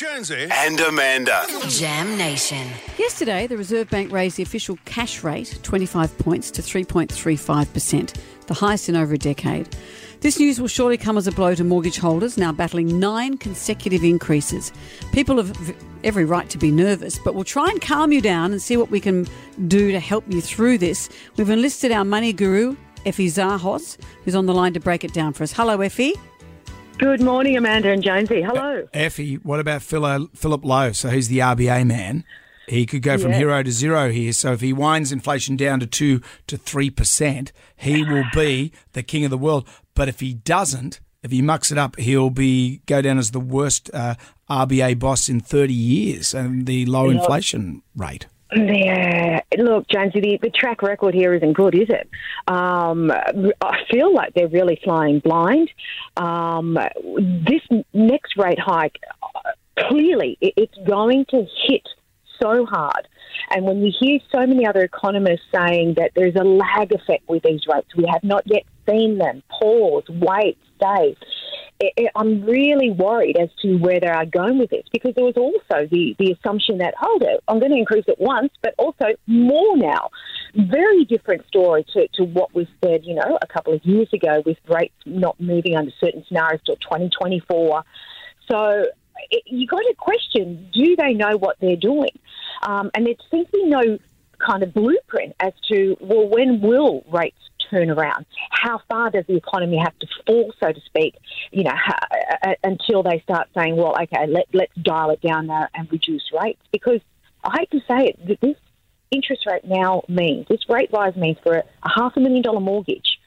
Jonesy. 0.00 0.48
and 0.50 0.78
Amanda. 0.80 1.44
Jam 1.68 2.16
Nation. 2.16 2.66
Yesterday, 2.96 3.46
the 3.46 3.56
Reserve 3.56 3.90
Bank 3.90 4.12
raised 4.12 4.36
the 4.36 4.42
official 4.42 4.78
cash 4.84 5.22
rate 5.24 5.58
25 5.62 6.16
points 6.18 6.50
to 6.52 6.62
3.35%, 6.62 8.14
the 8.46 8.54
highest 8.54 8.88
in 8.88 8.96
over 8.96 9.14
a 9.14 9.18
decade. 9.18 9.68
This 10.20 10.38
news 10.38 10.60
will 10.60 10.68
surely 10.68 10.96
come 10.96 11.18
as 11.18 11.26
a 11.26 11.32
blow 11.32 11.54
to 11.54 11.64
mortgage 11.64 11.98
holders 11.98 12.38
now 12.38 12.52
battling 12.52 13.00
nine 13.00 13.36
consecutive 13.36 14.04
increases. 14.04 14.72
People 15.12 15.36
have 15.38 15.74
every 16.04 16.24
right 16.24 16.48
to 16.50 16.56
be 16.56 16.70
nervous, 16.70 17.18
but 17.18 17.34
we'll 17.34 17.44
try 17.44 17.68
and 17.68 17.82
calm 17.82 18.12
you 18.12 18.20
down 18.20 18.52
and 18.52 18.62
see 18.62 18.76
what 18.76 18.90
we 18.90 19.00
can 19.00 19.26
do 19.66 19.90
to 19.90 19.98
help 20.00 20.24
you 20.32 20.40
through 20.40 20.78
this. 20.78 21.08
We've 21.36 21.50
enlisted 21.50 21.90
our 21.90 22.04
money 22.04 22.32
guru, 22.32 22.76
Effie 23.04 23.26
Zahos, 23.26 23.98
who's 24.24 24.34
on 24.36 24.46
the 24.46 24.54
line 24.54 24.72
to 24.74 24.80
break 24.80 25.04
it 25.04 25.12
down 25.12 25.32
for 25.32 25.42
us. 25.42 25.52
Hello, 25.52 25.80
Effie. 25.80 26.14
Good 27.00 27.22
morning, 27.22 27.56
Amanda 27.56 27.90
and 27.90 28.02
Jonesy. 28.02 28.42
Hello. 28.42 28.86
Effie, 28.92 29.36
what 29.36 29.58
about 29.58 29.80
Philip 29.82 30.64
Lowe? 30.64 30.92
So 30.92 31.08
he's 31.08 31.28
the 31.28 31.38
RBA 31.38 31.86
man. 31.86 32.24
He 32.68 32.84
could 32.84 33.00
go 33.02 33.16
from 33.16 33.30
Yeah. 33.32 33.38
hero 33.38 33.62
to 33.62 33.72
zero 33.72 34.10
here. 34.10 34.32
So 34.34 34.52
if 34.52 34.60
he 34.60 34.72
winds 34.74 35.10
inflation 35.10 35.56
down 35.56 35.80
to 35.80 35.86
two 35.86 36.20
to 36.46 36.58
three 36.58 36.90
percent, 36.90 37.52
he 37.74 38.04
will 38.04 38.24
be 38.34 38.70
the 38.92 39.02
king 39.02 39.24
of 39.24 39.30
the 39.30 39.38
world. 39.38 39.66
But 39.94 40.08
if 40.08 40.20
he 40.20 40.34
doesn't, 40.34 41.00
if 41.22 41.30
he 41.30 41.40
mucks 41.42 41.72
it 41.72 41.78
up, 41.78 41.96
he'll 41.98 42.28
be 42.30 42.82
go 42.86 43.00
down 43.00 43.18
as 43.18 43.30
the 43.30 43.40
worst 43.40 43.90
uh, 43.94 44.14
RBA 44.50 44.98
boss 44.98 45.28
in 45.30 45.40
thirty 45.40 45.74
years 45.74 46.34
and 46.34 46.66
the 46.66 46.84
low 46.86 47.08
inflation 47.08 47.82
rate. 47.96 48.26
Yeah, 48.52 49.40
look, 49.58 49.86
Jonesy, 49.88 50.20
the, 50.20 50.38
the 50.42 50.50
track 50.50 50.82
record 50.82 51.14
here 51.14 51.34
isn't 51.34 51.52
good, 51.52 51.74
is 51.74 51.88
it? 51.88 52.08
Um, 52.48 53.10
I 53.60 53.78
feel 53.90 54.12
like 54.12 54.34
they're 54.34 54.48
really 54.48 54.80
flying 54.82 55.20
blind. 55.20 55.70
Um, 56.16 56.76
this 57.14 57.62
next 57.92 58.36
rate 58.36 58.58
hike, 58.58 58.98
clearly, 59.78 60.36
it, 60.40 60.54
it's 60.56 60.88
going 60.88 61.26
to 61.30 61.46
hit 61.68 61.82
so 62.42 62.66
hard. 62.66 63.06
And 63.50 63.64
when 63.64 63.82
you 63.82 63.92
hear 63.98 64.18
so 64.32 64.46
many 64.46 64.66
other 64.66 64.82
economists 64.82 65.46
saying 65.54 65.94
that 65.94 66.12
there's 66.16 66.34
a 66.34 66.44
lag 66.44 66.92
effect 66.92 67.28
with 67.28 67.42
these 67.42 67.62
rates, 67.72 67.94
we 67.96 68.04
have 68.10 68.24
not 68.24 68.42
yet 68.46 68.64
seen 68.88 69.18
them. 69.18 69.42
Pause, 69.48 70.08
wait, 70.08 70.58
stay. 70.76 71.16
I'm 72.14 72.44
really 72.44 72.90
worried 72.90 73.38
as 73.38 73.48
to 73.62 73.76
where 73.76 74.00
they 74.00 74.08
are 74.08 74.26
going 74.26 74.58
with 74.58 74.70
this 74.70 74.84
because 74.92 75.14
there 75.14 75.24
was 75.24 75.36
also 75.36 75.86
the, 75.90 76.14
the 76.18 76.32
assumption 76.32 76.78
that, 76.78 76.94
hold 76.98 77.22
it, 77.22 77.42
I'm 77.48 77.58
going 77.58 77.72
to 77.72 77.78
increase 77.78 78.04
it 78.06 78.20
once, 78.20 78.52
but 78.62 78.74
also 78.76 79.06
more 79.26 79.76
now. 79.76 80.10
Very 80.54 81.04
different 81.04 81.46
story 81.46 81.86
to, 81.94 82.06
to 82.14 82.24
what 82.24 82.54
was 82.54 82.66
said, 82.84 83.04
you 83.04 83.14
know, 83.14 83.38
a 83.40 83.46
couple 83.46 83.72
of 83.72 83.84
years 83.84 84.12
ago 84.12 84.42
with 84.44 84.58
rates 84.68 84.94
not 85.06 85.40
moving 85.40 85.76
under 85.76 85.92
certain 86.00 86.24
scenarios 86.28 86.60
till 86.66 86.76
2024. 86.76 87.84
So 88.50 88.86
you 89.46 89.66
got 89.66 89.80
to 89.80 89.94
question 89.96 90.68
do 90.72 90.96
they 90.96 91.14
know 91.14 91.36
what 91.36 91.56
they're 91.60 91.76
doing? 91.76 92.18
Um, 92.62 92.90
and 92.94 93.06
to 93.06 93.44
be 93.52 93.64
no 93.64 93.98
kind 94.38 94.62
of 94.62 94.74
blueprint 94.74 95.34
as 95.40 95.52
to, 95.70 95.96
well, 96.00 96.28
when 96.28 96.60
will 96.60 97.04
rates 97.10 97.49
turn 97.70 97.90
around? 97.90 98.26
How 98.50 98.80
far 98.88 99.10
does 99.10 99.24
the 99.26 99.36
economy 99.36 99.78
have 99.78 99.98
to 100.00 100.06
fall, 100.26 100.52
so 100.60 100.72
to 100.72 100.80
speak, 100.86 101.14
you 101.52 101.64
know, 101.64 101.74
ha- 101.74 102.06
uh, 102.42 102.54
until 102.64 103.02
they 103.02 103.20
start 103.20 103.48
saying, 103.56 103.76
well, 103.76 103.94
okay, 104.02 104.26
let, 104.26 104.46
let's 104.52 104.74
dial 104.82 105.10
it 105.10 105.20
down 105.20 105.46
now 105.46 105.68
and 105.74 105.90
reduce 105.90 106.30
rates? 106.42 106.62
Because 106.72 107.00
I 107.44 107.58
hate 107.60 107.70
to 107.70 107.80
say 107.80 108.08
it, 108.08 108.26
th- 108.26 108.40
this 108.40 108.56
interest 109.10 109.46
rate 109.46 109.64
now 109.64 110.02
means, 110.08 110.46
this 110.48 110.68
rate 110.68 110.90
rise 110.92 111.16
means 111.16 111.38
for 111.42 111.54
a, 111.54 111.62
a 111.82 111.88
half 111.96 112.16
a 112.16 112.20
million 112.20 112.42
dollar 112.42 112.60
mortgage, 112.60 113.18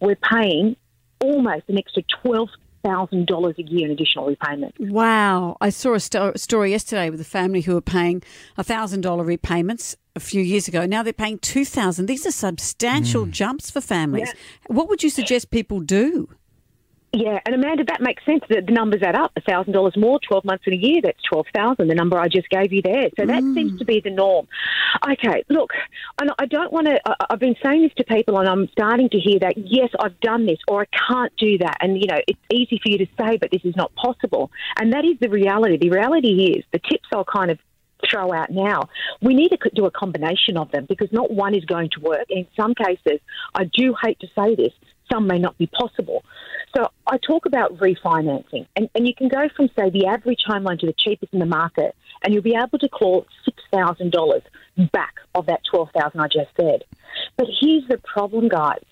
we're 0.00 0.16
paying 0.16 0.76
almost 1.20 1.64
an 1.68 1.78
extra 1.78 2.02
$12,000 2.24 3.58
a 3.58 3.62
year 3.62 3.86
in 3.86 3.92
additional 3.92 4.26
repayment. 4.26 4.74
Wow. 4.78 5.56
I 5.60 5.70
saw 5.70 5.94
a 5.94 6.00
sto- 6.00 6.32
story 6.36 6.70
yesterday 6.70 7.10
with 7.10 7.20
a 7.20 7.24
family 7.24 7.60
who 7.62 7.74
were 7.74 7.80
paying 7.80 8.22
$1,000 8.58 9.26
repayments 9.26 9.96
a 10.18 10.20
few 10.20 10.42
years 10.42 10.68
ago. 10.68 10.84
Now 10.84 11.02
they're 11.02 11.12
paying 11.12 11.38
2000 11.38 12.06
These 12.06 12.26
are 12.26 12.32
substantial 12.32 13.24
mm. 13.24 13.30
jumps 13.30 13.70
for 13.70 13.80
families. 13.80 14.32
What 14.66 14.88
would 14.88 15.02
you 15.02 15.10
suggest 15.10 15.50
people 15.50 15.80
do? 15.80 16.28
Yeah, 17.14 17.38
and 17.46 17.54
Amanda, 17.54 17.84
that 17.84 18.02
makes 18.02 18.22
sense. 18.26 18.42
The, 18.50 18.60
the 18.60 18.72
numbers 18.72 19.02
add 19.02 19.14
up. 19.14 19.32
thousand 19.48 19.72
dollars 19.72 19.96
more, 19.96 20.20
twelve 20.20 20.44
months 20.44 20.64
in 20.66 20.74
a 20.74 20.76
year. 20.76 21.00
That's 21.02 21.22
twelve 21.22 21.46
thousand. 21.54 21.88
The 21.88 21.94
number 21.94 22.18
I 22.18 22.28
just 22.28 22.50
gave 22.50 22.70
you 22.70 22.82
there. 22.82 23.08
So 23.18 23.24
that 23.24 23.42
mm. 23.42 23.54
seems 23.54 23.78
to 23.78 23.86
be 23.86 24.00
the 24.00 24.10
norm. 24.10 24.46
Okay, 25.10 25.42
look, 25.48 25.70
and 26.20 26.30
I 26.38 26.44
don't 26.44 26.70
want 26.70 26.86
to. 26.88 27.00
I've 27.30 27.38
been 27.38 27.56
saying 27.64 27.82
this 27.82 27.92
to 27.96 28.04
people, 28.04 28.38
and 28.38 28.46
I'm 28.46 28.68
starting 28.72 29.08
to 29.08 29.18
hear 29.18 29.38
that. 29.38 29.54
Yes, 29.56 29.88
I've 29.98 30.20
done 30.20 30.44
this, 30.44 30.58
or 30.68 30.82
I 30.82 30.86
can't 31.08 31.32
do 31.38 31.56
that. 31.58 31.78
And 31.80 31.96
you 31.96 32.08
know, 32.08 32.18
it's 32.28 32.40
easy 32.52 32.78
for 32.82 32.90
you 32.90 32.98
to 32.98 33.06
say, 33.18 33.38
but 33.38 33.50
this 33.50 33.62
is 33.64 33.74
not 33.74 33.90
possible. 33.94 34.50
And 34.78 34.92
that 34.92 35.06
is 35.06 35.18
the 35.18 35.30
reality. 35.30 35.78
The 35.78 35.90
reality 35.90 36.52
is 36.58 36.64
the 36.72 36.78
tips 36.78 37.08
I'll 37.14 37.24
kind 37.24 37.50
of 37.50 37.58
throw 38.10 38.32
out 38.32 38.50
now. 38.50 38.88
We 39.22 39.34
need 39.34 39.48
to 39.50 39.58
do 39.74 39.86
a 39.86 39.90
combination 39.90 40.56
of 40.56 40.70
them 40.70 40.86
because 40.88 41.08
not 41.12 41.30
one 41.30 41.54
is 41.54 41.64
going 41.64 41.90
to 41.94 42.00
work. 42.00 42.26
In 42.28 42.46
some 42.58 42.74
cases, 42.74 43.20
I 43.54 43.64
do 43.64 43.94
hate 44.02 44.18
to 44.20 44.26
say 44.38 44.54
this, 44.54 44.72
some 45.10 45.26
may 45.26 45.38
not 45.38 45.56
be 45.58 45.66
possible. 45.66 46.24
So 46.76 46.88
I 47.06 47.16
talk 47.18 47.46
about 47.46 47.78
refinancing, 47.78 48.66
and, 48.76 48.88
and 48.94 49.06
you 49.06 49.14
can 49.14 49.28
go 49.28 49.48
from, 49.56 49.68
say, 49.68 49.90
the 49.90 50.06
average 50.06 50.40
home 50.46 50.64
loan 50.64 50.78
to 50.78 50.86
the 50.86 50.94
cheapest 50.96 51.32
in 51.32 51.38
the 51.38 51.46
market, 51.46 51.94
and 52.22 52.34
you'll 52.34 52.42
be 52.42 52.56
able 52.56 52.78
to 52.78 52.88
claw 52.88 53.24
$6,000 53.72 54.42
back 54.92 55.14
of 55.34 55.46
that 55.46 55.60
12000 55.70 56.20
I 56.20 56.26
just 56.26 56.50
said. 56.60 56.84
But 57.36 57.46
here's 57.60 57.86
the 57.88 57.98
problem, 57.98 58.48
guys. 58.48 58.84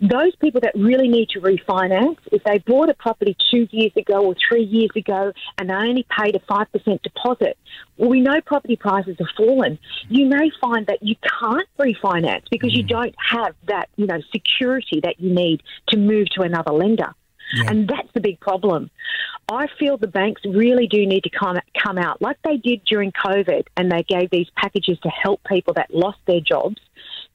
Those 0.00 0.36
people 0.36 0.60
that 0.60 0.74
really 0.74 1.08
need 1.08 1.30
to 1.30 1.40
refinance, 1.40 2.18
if 2.30 2.44
they 2.44 2.58
bought 2.58 2.90
a 2.90 2.94
property 2.94 3.36
two 3.50 3.66
years 3.70 3.92
ago 3.96 4.24
or 4.24 4.34
three 4.48 4.62
years 4.64 4.90
ago 4.94 5.32
and 5.58 5.70
they 5.70 5.74
only 5.74 6.06
paid 6.18 6.36
a 6.36 6.40
5% 6.40 7.02
deposit, 7.02 7.56
well, 7.96 8.10
we 8.10 8.20
know 8.20 8.40
property 8.44 8.76
prices 8.76 9.16
have 9.18 9.28
fallen. 9.36 9.78
You 10.08 10.26
may 10.26 10.50
find 10.60 10.86
that 10.88 11.02
you 11.02 11.16
can't 11.40 11.68
refinance 11.78 12.42
because 12.50 12.74
you 12.74 12.84
mm. 12.84 12.88
don't 12.88 13.14
have 13.30 13.54
that, 13.68 13.88
you 13.96 14.06
know, 14.06 14.20
security 14.32 15.00
that 15.02 15.18
you 15.18 15.32
need 15.32 15.62
to 15.88 15.96
move 15.96 16.28
to 16.36 16.42
another 16.42 16.72
lender. 16.72 17.14
And 17.54 17.88
that's 17.88 18.08
the 18.12 18.20
big 18.20 18.40
problem. 18.40 18.90
I 19.48 19.68
feel 19.78 19.96
the 19.96 20.08
banks 20.08 20.42
really 20.44 20.88
do 20.88 21.06
need 21.06 21.22
to 21.24 21.30
come 21.30 21.56
come 21.80 21.98
out 21.98 22.20
like 22.20 22.36
they 22.42 22.56
did 22.56 22.84
during 22.84 23.12
COVID, 23.12 23.66
and 23.76 23.90
they 23.90 24.02
gave 24.02 24.30
these 24.30 24.48
packages 24.56 24.98
to 25.04 25.08
help 25.08 25.40
people 25.44 25.74
that 25.74 25.94
lost 25.94 26.18
their 26.26 26.40
jobs 26.40 26.80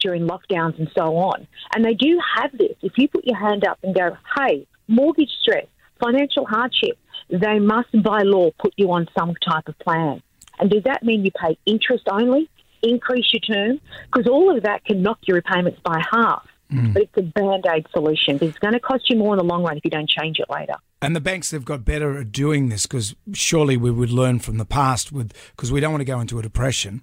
during 0.02 0.28
lockdowns 0.28 0.78
and 0.78 0.90
so 0.96 1.16
on. 1.16 1.48
And 1.76 1.86
they 1.86 1.94
do 1.94 2.20
have 2.38 2.52
this. 2.58 2.76
If 2.82 2.94
you 2.98 3.08
put 3.08 3.26
your 3.26 3.38
hand 3.38 3.66
up 3.66 3.80
and 3.84 3.96
go, 3.96 4.18
"Hey, 4.38 4.68
mortgage 4.88 5.32
stress, 5.42 5.68
financial 6.04 6.46
hardship," 6.46 6.98
they 7.30 7.60
must 7.60 7.92
by 8.04 8.24
law 8.24 8.50
put 8.60 8.74
you 8.78 8.92
on 8.92 9.08
some 9.18 9.34
type 9.48 9.68
of 9.68 9.78
plan. 9.80 10.22
And 10.60 10.70
does 10.70 10.84
that 10.84 11.04
mean 11.04 11.24
you 11.24 11.32
pay 11.32 11.58
interest 11.66 12.08
only? 12.12 12.50
Increase 12.84 13.32
your 13.32 13.40
term? 13.40 13.80
Because 14.12 14.28
all 14.28 14.56
of 14.56 14.64
that 14.64 14.84
can 14.86 15.02
knock 15.02 15.20
your 15.28 15.36
repayments 15.36 15.80
by 15.84 16.02
half. 16.12 16.46
Hmm. 16.70 16.94
But 16.94 17.04
it's 17.04 17.18
a 17.18 17.22
band 17.22 17.66
aid 17.74 17.86
solution. 17.92 18.40
It's 18.42 18.58
going 18.60 18.74
to 18.74 18.80
cost 18.80 19.10
you 19.10 19.18
more 19.18 19.34
in 19.34 19.38
the 19.38 19.44
long 19.44 19.64
run 19.64 19.78
if 19.78 19.84
you 19.84 19.92
don't 19.92 20.10
change 20.10 20.40
it 20.40 20.50
later. 20.50 20.76
And 21.02 21.16
the 21.16 21.20
banks 21.20 21.52
have 21.52 21.66
got 21.66 21.84
better 21.84 22.18
at 22.18 22.32
doing 22.32 22.70
this 22.70 22.86
because 22.86 23.16
surely 23.34 23.76
we 23.76 23.92
would 23.92 24.12
learn 24.12 24.40
from 24.40 24.58
the 24.58 24.66
past 24.66 25.12
with 25.12 25.34
because 25.56 25.72
we 25.72 25.80
don't 25.80 25.92
want 25.92 26.02
to 26.02 26.06
go 26.06 26.20
into 26.20 26.40
a 26.40 26.42
depression. 26.42 27.02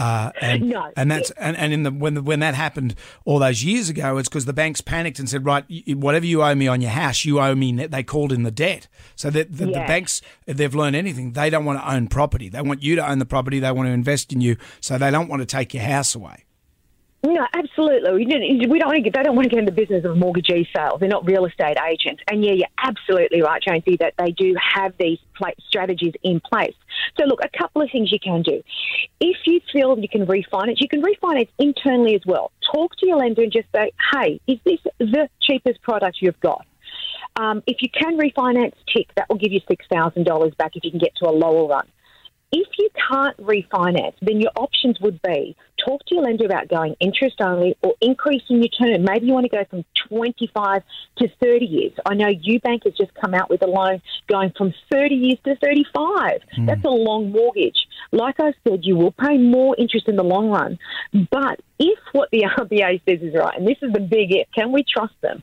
Uh, 0.00 0.32
and 0.40 0.68
No. 0.70 0.90
and 0.96 1.10
that's 1.10 1.30
and, 1.32 1.56
and 1.56 1.72
in 1.72 1.82
the 1.82 1.90
when 1.90 2.14
the, 2.14 2.22
when 2.22 2.40
that 2.40 2.54
happened 2.54 2.94
all 3.26 3.38
those 3.38 3.62
years 3.62 3.88
ago, 3.90 4.16
it's 4.16 4.28
because 4.28 4.46
the 4.46 4.52
banks 4.52 4.80
panicked 4.80 5.18
and 5.18 5.28
said, 5.28 5.44
right, 5.44 5.64
whatever 5.88 6.24
you 6.24 6.42
owe 6.42 6.54
me 6.54 6.66
on 6.68 6.80
your 6.80 6.90
house, 6.90 7.24
you 7.24 7.38
owe 7.38 7.54
me. 7.54 7.72
They 7.86 8.02
called 8.02 8.32
in 8.32 8.42
the 8.42 8.50
debt. 8.50 8.88
So 9.14 9.28
that 9.30 9.52
the, 9.52 9.66
the 9.66 9.72
banks, 9.72 10.22
if 10.46 10.56
they've 10.56 10.74
learned 10.74 10.96
anything, 10.96 11.32
they 11.32 11.50
don't 11.50 11.64
want 11.66 11.78
to 11.80 11.92
own 11.92 12.08
property. 12.08 12.48
They 12.48 12.62
want 12.62 12.82
you 12.82 12.96
to 12.96 13.06
own 13.08 13.18
the 13.18 13.26
property. 13.26 13.58
They 13.60 13.70
want 13.72 13.88
to 13.88 13.92
invest 13.92 14.32
in 14.32 14.40
you. 14.40 14.56
So 14.80 14.96
they 14.96 15.10
don't 15.10 15.28
want 15.28 15.40
to 15.42 15.46
take 15.46 15.74
your 15.74 15.82
house 15.82 16.14
away. 16.14 16.46
No, 17.40 17.46
absolutely. 17.54 18.12
We 18.12 18.24
don't, 18.26 18.70
we 18.70 18.78
don't 18.78 18.88
want 18.88 19.02
to 19.02 19.10
they 19.10 19.22
don't 19.22 19.34
want 19.34 19.44
to 19.44 19.48
get 19.48 19.60
in 19.60 19.64
the 19.64 19.72
business 19.72 20.04
of 20.04 20.14
mortgagee 20.18 20.68
sales. 20.76 21.00
They're 21.00 21.08
not 21.08 21.24
real 21.26 21.46
estate 21.46 21.78
agents. 21.88 22.22
And 22.30 22.44
yeah, 22.44 22.52
you're 22.52 22.68
absolutely 22.76 23.40
right, 23.40 23.62
Jonesy, 23.62 23.96
that 23.98 24.12
they 24.18 24.32
do 24.32 24.54
have 24.74 24.92
these 24.98 25.18
strategies 25.66 26.12
in 26.22 26.40
place. 26.40 26.74
So 27.18 27.24
look, 27.24 27.40
a 27.42 27.48
couple 27.56 27.80
of 27.80 27.88
things 27.90 28.12
you 28.12 28.18
can 28.20 28.42
do. 28.42 28.62
If 29.20 29.38
you 29.46 29.62
feel 29.72 29.98
you 29.98 30.06
can 30.06 30.26
refinance, 30.26 30.82
you 30.82 30.88
can 30.88 31.00
refinance 31.00 31.48
internally 31.58 32.14
as 32.14 32.20
well. 32.26 32.52
Talk 32.74 32.94
to 32.96 33.06
your 33.06 33.16
lender 33.16 33.40
and 33.40 33.50
just 33.50 33.68
say, 33.74 33.90
hey, 34.12 34.38
is 34.46 34.58
this 34.66 34.80
the 34.98 35.30
cheapest 35.40 35.80
product 35.80 36.18
you've 36.20 36.40
got? 36.40 36.66
Um, 37.36 37.62
if 37.66 37.78
you 37.80 37.88
can 37.88 38.18
refinance, 38.18 38.74
tick, 38.94 39.08
that 39.16 39.30
will 39.30 39.38
give 39.38 39.50
you 39.50 39.62
$6,000 39.62 40.56
back 40.58 40.72
if 40.76 40.84
you 40.84 40.90
can 40.90 41.00
get 41.00 41.16
to 41.22 41.26
a 41.26 41.32
lower 41.32 41.66
run. 41.66 41.88
If 42.52 42.66
you 42.78 42.88
can't 43.10 43.36
refinance, 43.38 44.14
then 44.22 44.40
your 44.40 44.50
options 44.56 44.98
would 45.00 45.20
be 45.22 45.56
talk 45.84 46.04
to 46.06 46.14
your 46.14 46.24
lender 46.24 46.44
about 46.44 46.68
going 46.68 46.96
interest 47.00 47.36
only 47.40 47.76
or 47.82 47.94
increasing 48.00 48.62
your 48.62 48.68
term. 48.68 49.04
Maybe 49.04 49.26
you 49.26 49.32
want 49.32 49.44
to 49.44 49.56
go 49.56 49.64
from 49.68 49.84
25 50.08 50.82
to 51.18 51.28
30 51.42 51.64
years. 51.64 51.92
I 52.04 52.14
know 52.14 52.26
UBank 52.26 52.84
has 52.84 52.94
just 52.94 53.14
come 53.14 53.34
out 53.34 53.50
with 53.50 53.62
a 53.62 53.66
loan 53.66 54.02
going 54.28 54.52
from 54.56 54.74
30 54.92 55.14
years 55.14 55.38
to 55.44 55.56
35. 55.56 56.40
Hmm. 56.54 56.66
That's 56.66 56.84
a 56.84 56.88
long 56.88 57.32
mortgage. 57.32 57.86
like 58.12 58.36
I 58.40 58.52
said, 58.66 58.80
you 58.82 58.96
will 58.96 59.12
pay 59.12 59.38
more 59.38 59.76
interest 59.78 60.08
in 60.08 60.16
the 60.16 60.24
long 60.24 60.50
run. 60.50 60.78
But 61.30 61.60
if 61.78 61.98
what 62.12 62.30
the 62.30 62.42
RBA 62.58 63.02
says 63.08 63.22
is 63.22 63.34
right, 63.34 63.56
and 63.56 63.66
this 63.66 63.78
is 63.82 63.92
the 63.92 64.00
big 64.00 64.32
if, 64.32 64.48
can 64.52 64.72
we 64.72 64.84
trust 64.84 65.14
them 65.20 65.42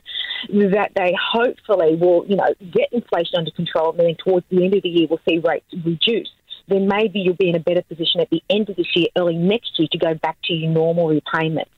that 0.52 0.92
they 0.94 1.14
hopefully 1.32 1.96
will, 1.96 2.24
you 2.28 2.36
know, 2.36 2.54
get 2.72 2.92
inflation 2.92 3.38
under 3.38 3.50
control, 3.50 3.90
and 3.90 4.00
then 4.00 4.16
towards 4.24 4.46
the 4.50 4.64
end 4.64 4.74
of 4.74 4.82
the 4.82 4.88
year 4.88 5.06
we'll 5.08 5.20
see 5.28 5.38
rates 5.38 5.66
reduce 5.84 6.28
then 6.68 6.86
maybe 6.88 7.20
you'll 7.20 7.34
be 7.36 7.48
in 7.48 7.56
a 7.56 7.60
better 7.60 7.82
position 7.82 8.20
at 8.20 8.30
the 8.30 8.42
end 8.50 8.68
of 8.68 8.76
this 8.76 8.86
year, 8.94 9.06
early 9.16 9.36
next 9.36 9.78
year, 9.78 9.88
to 9.92 9.98
go 9.98 10.14
back 10.14 10.36
to 10.44 10.52
your 10.54 10.70
normal 10.70 11.08
repayments. 11.08 11.70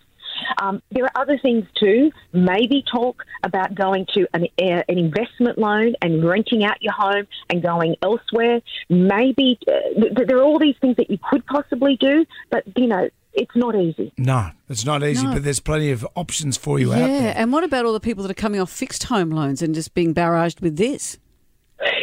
Um, 0.63 0.81
there 0.91 1.05
are 1.05 1.11
other 1.15 1.39
things 1.39 1.67
too. 1.79 2.11
Maybe 2.33 2.83
talk 2.91 3.25
about 3.43 3.75
going 3.75 4.07
to 4.15 4.27
an, 4.33 4.45
uh, 4.59 4.83
an 4.89 4.99
investment 4.99 5.59
loan 5.59 5.95
and 6.01 6.25
renting 6.27 6.65
out 6.65 6.81
your 6.81 6.93
home 6.95 7.27
and 7.51 7.63
going 7.63 7.97
elsewhere. 8.03 8.61
Maybe 8.89 9.59
uh, 9.69 10.01
th- 10.01 10.27
there 10.29 10.39
are 10.39 10.43
all 10.43 10.59
these 10.59 10.77
things 10.81 10.97
that 10.97 11.11
you 11.11 11.19
could 11.29 11.45
possibly 11.47 11.97
do, 11.97 12.25
but 12.51 12.65
you 12.77 12.87
know 12.87 13.09
it's 13.33 13.55
not 13.55 13.77
easy. 13.77 14.13
No, 14.19 14.51
it's 14.69 14.85
not 14.85 15.05
easy, 15.05 15.25
No. 15.27 15.35
but 15.35 15.45
there's 15.45 15.61
plenty 15.61 15.91
of 15.91 16.07
options 16.17 16.57
for 16.57 16.79
you 16.79 16.93
out 16.93 16.97
there. 16.99 17.09
Yeah, 17.09 17.21
there. 17.21 17.35
and 17.37 17.53
what 17.53 17.63
about 17.63 17.85
all 17.85 17.93
the 17.93 18.01
people 18.01 18.23
that 18.23 18.31
are 18.31 18.35
coming 18.35 18.61
off 18.61 18.71
fixed 18.71 19.05
home 19.05 19.31
loans 19.31 19.63
and 19.63 19.75
just 19.75 19.95
being 19.95 20.15
barraged 20.15 20.61
with 20.61 20.77
this? 20.77 21.19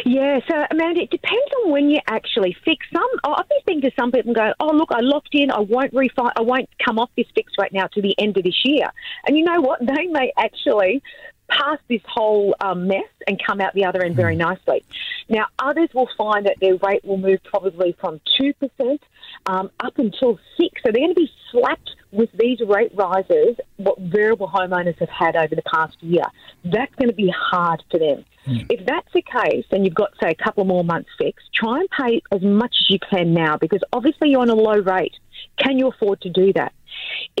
Yeah, 0.04 0.40
so 0.48 0.64
Amanda, 0.70 1.02
it 1.02 1.10
depends 1.10 1.50
on 1.64 1.70
when 1.70 1.90
you 1.90 1.98
actually 2.06 2.56
fix. 2.64 2.86
Some 2.92 3.08
I've 3.24 3.48
been 3.48 3.58
speaking 3.60 3.82
to 3.82 3.90
some 3.98 4.12
people 4.12 4.30
and 4.30 4.36
go, 4.36 4.52
"Oh, 4.60 4.70
look, 4.72 4.90
I 4.92 5.00
locked 5.00 5.34
in. 5.34 5.50
I 5.50 5.60
won't 5.60 5.92
refi- 5.92 6.32
I 6.36 6.42
won't 6.42 6.68
come 6.84 6.98
off 6.98 7.10
this 7.16 7.26
fix 7.34 7.52
right 7.58 7.72
now 7.72 7.86
to 7.88 8.02
the 8.02 8.14
end 8.18 8.36
of 8.36 8.44
this 8.44 8.60
year." 8.64 8.88
And 9.26 9.36
you 9.36 9.44
know 9.44 9.60
what? 9.60 9.80
They 9.98 10.06
may 10.06 10.32
actually 10.36 11.02
pass 11.48 11.78
this 11.88 12.02
whole 12.06 12.54
um, 12.60 12.86
mess 12.86 13.08
and 13.26 13.40
come 13.44 13.60
out 13.60 13.74
the 13.74 13.84
other 13.84 14.02
end 14.02 14.16
very 14.16 14.36
nicely. 14.36 14.84
Now, 15.28 15.46
others 15.58 15.88
will 15.94 16.08
find 16.16 16.46
that 16.46 16.56
their 16.60 16.76
rate 16.76 17.04
will 17.04 17.18
move 17.18 17.40
probably 17.44 17.96
from 18.00 18.20
two 18.38 18.52
percent 18.54 19.02
um, 19.46 19.70
up 19.80 19.98
until 19.98 20.38
six. 20.56 20.80
So 20.82 20.92
they're 20.92 21.02
going 21.02 21.14
to 21.14 21.20
be 21.20 21.30
slapped 21.50 21.90
with 22.12 22.30
these 22.32 22.60
rate 22.60 22.92
rises. 22.94 23.56
What 23.76 23.98
variable 23.98 24.48
homeowners 24.48 24.98
have 24.98 25.10
had 25.10 25.36
over 25.36 25.54
the 25.54 25.62
past 25.62 26.02
year, 26.02 26.24
that's 26.64 26.94
going 26.94 27.08
to 27.08 27.14
be 27.14 27.32
hard 27.36 27.82
for 27.90 27.98
them. 27.98 28.24
If 28.70 28.86
that's 28.86 29.12
the 29.12 29.20
case, 29.20 29.66
and 29.70 29.84
you've 29.84 29.94
got 29.94 30.12
say 30.22 30.30
a 30.30 30.34
couple 30.42 30.64
more 30.64 30.82
months 30.82 31.10
fixed, 31.18 31.52
try 31.54 31.80
and 31.80 31.88
pay 31.90 32.22
as 32.32 32.40
much 32.40 32.74
as 32.80 32.88
you 32.88 32.98
can 32.98 33.34
now 33.34 33.58
because 33.58 33.82
obviously 33.92 34.30
you're 34.30 34.40
on 34.40 34.48
a 34.48 34.54
low 34.54 34.78
rate. 34.78 35.12
Can 35.58 35.78
you 35.78 35.88
afford 35.88 36.22
to 36.22 36.30
do 36.30 36.52
that? 36.54 36.72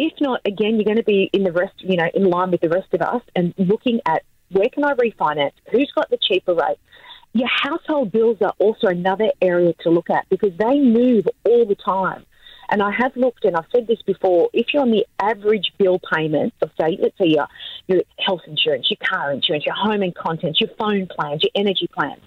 If 0.00 0.12
not, 0.20 0.40
again, 0.44 0.76
you're 0.76 0.84
going 0.84 0.96
to 0.96 1.02
be 1.02 1.28
in 1.32 1.42
the 1.42 1.50
rest, 1.50 1.74
you 1.78 1.96
know, 1.96 2.08
in 2.14 2.30
line 2.30 2.52
with 2.52 2.60
the 2.60 2.68
rest 2.68 2.94
of 2.94 3.02
us 3.02 3.22
and 3.34 3.52
looking 3.58 4.00
at 4.06 4.22
where 4.50 4.68
can 4.72 4.84
I 4.84 4.94
refinance? 4.94 5.52
Who's 5.72 5.90
got 5.94 6.08
the 6.08 6.16
cheaper 6.16 6.54
rate? 6.54 6.78
Your 7.32 7.48
household 7.48 8.12
bills 8.12 8.38
are 8.40 8.54
also 8.60 8.86
another 8.86 9.30
area 9.42 9.74
to 9.80 9.90
look 9.90 10.08
at 10.08 10.28
because 10.28 10.56
they 10.56 10.78
move 10.78 11.26
all 11.44 11.66
the 11.66 11.74
time. 11.74 12.24
And 12.70 12.80
I 12.80 12.92
have 12.92 13.16
looked, 13.16 13.44
and 13.44 13.56
I've 13.56 13.66
said 13.74 13.88
this 13.88 14.00
before, 14.02 14.50
if 14.52 14.66
you're 14.72 14.82
on 14.82 14.90
the 14.90 15.06
average 15.18 15.72
bill 15.78 15.98
payment 16.14 16.54
of, 16.62 16.70
say, 16.80 16.96
let's 17.00 17.16
say 17.18 17.26
your, 17.26 17.48
your 17.88 18.02
health 18.18 18.42
insurance, 18.46 18.88
your 18.90 18.98
car 19.04 19.32
insurance, 19.32 19.66
your 19.66 19.74
home 19.74 20.02
and 20.02 20.14
contents, 20.14 20.60
your 20.60 20.70
phone 20.78 21.06
plans, 21.06 21.42
your 21.42 21.50
energy 21.54 21.88
plans, 21.92 22.20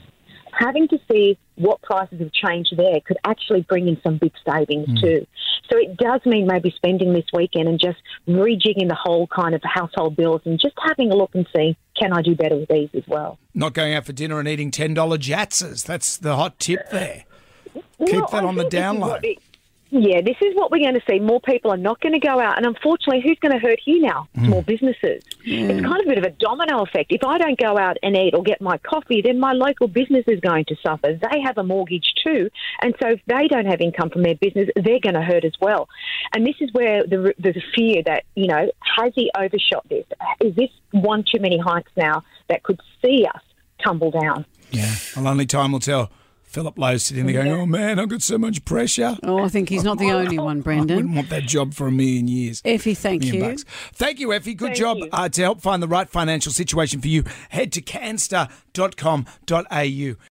having 0.52 0.88
to 0.90 1.00
see 1.10 1.38
what 1.56 1.82
prices 1.82 2.20
have 2.20 2.32
changed 2.32 2.76
there 2.76 3.00
could 3.06 3.18
actually 3.24 3.62
bring 3.62 3.88
in 3.88 4.00
some 4.04 4.18
big 4.18 4.34
savings 4.46 4.88
hmm. 4.88 4.96
too. 5.02 5.28
So 5.72 5.78
it 5.78 5.96
does 5.98 6.20
mean 6.26 6.48
maybe 6.48 6.72
spending 6.76 7.14
this 7.14 7.26
weekend 7.34 7.70
and 7.70 7.80
just 7.80 7.98
rejigging 8.28 8.90
the 8.90 8.98
whole 9.02 9.28
kind 9.28 9.56
of 9.56 9.62
household 9.64 10.18
bills 10.18 10.42
and 10.46 10.60
just 10.60 10.76
having 10.86 11.12
a 11.12 11.16
look 11.16 11.34
and 11.34 11.48
see, 11.56 11.78
can 11.98 12.12
I 12.12 12.22
do 12.22 12.36
better 12.36 12.58
with 12.58 12.68
these 12.70 12.90
as 12.94 13.04
well? 13.08 13.40
Not 13.54 13.74
going 13.74 13.94
out 13.94 14.06
for 14.06 14.12
dinner 14.14 14.40
and 14.40 14.48
eating 14.50 14.70
$10 14.72 14.96
jatzers. 14.96 15.86
That's 15.86 16.18
the 16.18 16.36
hot 16.36 16.60
tip 16.60 16.90
there. 16.92 17.24
Keep 17.74 17.84
Well, 18.00 18.28
that 18.28 18.44
on 18.44 18.56
the 18.56 18.64
think 18.64 18.72
this 18.72 18.78
is 18.80 18.82
down 18.82 19.00
low. 19.00 19.14
it- 19.24 19.38
Yeah, 19.94 20.22
this 20.22 20.38
is 20.42 20.56
what 20.56 20.72
we're 20.72 20.80
going 20.80 20.94
to 20.94 21.02
see. 21.08 21.20
More 21.20 21.42
people 21.42 21.70
are 21.70 21.78
not 21.78 22.00
going 22.00 22.14
to 22.14 22.20
go 22.20 22.40
out. 22.40 22.56
And 22.56 22.66
unfortunately, 22.66 23.22
who's 23.22 23.38
going 23.40 23.52
to 23.52 23.60
hurt 23.60 23.78
here 23.84 24.02
now? 24.02 24.30
Hmm. 24.36 24.46
Small 24.46 24.62
businesses. 24.62 25.22
Hmm. 25.44 25.70
It's 25.70 25.82
kind 25.86 26.02
of 26.02 26.08
a 26.08 26.10
bit 26.10 26.18
of 26.18 26.24
a 26.24 26.30
domino 26.30 26.84
effect. 26.84 27.12
If 27.12 27.26
I 27.26 27.38
don't 27.38 27.60
go 27.60 27.78
out 27.78 27.98
and 28.02 28.16
eat 28.16 28.34
or 28.34 28.42
get 28.42 28.62
my 28.62 28.78
coffee, 28.78 29.22
then 29.22 29.38
my 29.38 29.52
local 29.52 29.90
business 29.90 30.24
is 30.28 30.40
going 30.40 30.64
to 30.66 30.76
suffer. 30.82 31.14
They 31.14 31.42
have 31.42 31.58
a 31.58 31.64
mortgage 31.64 32.14
too. 32.24 32.50
And 32.82 32.96
so 33.02 33.10
if 33.10 33.22
they 33.28 33.50
don't 33.50 33.66
have 33.66 33.82
income 33.82 34.10
from 34.10 34.24
their 34.24 34.36
business, 34.36 34.70
they're 34.78 35.02
going 35.02 35.16
to 35.16 35.22
hurt 35.22 35.44
as 35.44 35.54
well. 35.60 35.90
And 36.34 36.48
this 36.48 36.56
is 36.62 36.72
where 36.72 37.06
the, 37.06 37.34
there's 37.38 37.58
a 37.58 37.76
fear 37.76 38.02
that, 38.04 38.24
you 38.36 38.48
know, 38.48 38.72
has 38.98 39.12
he 39.14 39.30
overshot 39.38 39.88
this? 39.90 40.06
Is 40.40 40.56
this 40.56 40.70
one 40.92 41.26
too 41.30 41.42
many 41.42 41.58
hikes 41.58 41.92
now 41.98 42.24
that 42.48 42.64
could 42.64 42.80
see 43.02 43.26
us 43.26 43.42
tumble 43.84 44.12
down? 44.12 44.46
Yeah. 44.72 44.94
Well, 45.18 45.28
only 45.28 45.46
time 45.46 45.74
will 45.74 45.80
tell. 45.82 46.12
Philip 46.52 46.78
Lowe's 46.78 47.04
sitting 47.04 47.26
there 47.28 47.46
going, 47.46 47.54
oh 47.54 47.66
man, 47.66 47.98
I've 47.98 48.10
got 48.10 48.22
so 48.22 48.38
much 48.38 48.66
pressure. 48.66 49.18
Oh, 49.24 49.42
I 49.42 49.48
think 49.48 49.70
he's 49.70 49.86
not 49.86 50.00
the 50.00 50.12
only 50.12 50.38
one, 50.38 50.60
Brendan. 50.60 50.92
I 50.92 50.96
wouldn't 50.98 51.16
want 51.16 51.30
that 51.30 51.44
job 51.44 51.74
for 51.74 51.88
a 51.88 51.92
million 51.92 52.28
years. 52.28 52.62
Effie, 52.66 52.94
thank 52.94 53.24
million 53.24 53.42
you. 53.42 53.50
bucks. 53.52 53.64
Thank 53.94 54.20
you, 54.20 54.34
Effie. 54.34 54.54
Good 54.54 54.76
Thank 54.76 54.80
job. 54.80 54.98
Uh, 55.14 55.30
to 55.30 55.42
help 55.42 55.62
find 55.62 55.82
the 55.82 55.88
right 55.88 56.10
financial 56.10 56.52
situation 56.52 57.00
for 57.00 57.08
you. 57.08 57.24
Head 57.50 57.72
to 57.72 57.82
canstar.com.au. 57.82 60.16